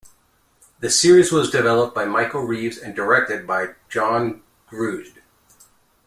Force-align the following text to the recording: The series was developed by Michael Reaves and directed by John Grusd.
The 0.79 0.89
series 0.89 1.31
was 1.31 1.51
developed 1.51 1.93
by 1.93 2.05
Michael 2.05 2.41
Reaves 2.41 2.79
and 2.79 2.95
directed 2.95 3.45
by 3.45 3.75
John 3.87 4.41
Grusd. 4.71 5.19